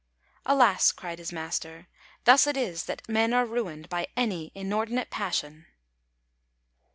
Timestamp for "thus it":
2.23-2.57